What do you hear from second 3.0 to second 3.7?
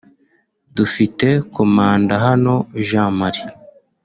Marie